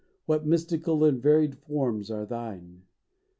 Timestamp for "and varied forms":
1.05-2.09